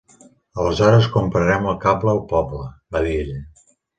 [0.61, 2.65] "Aleshores, comprarem el cable al poble",
[2.97, 3.39] va dir ella.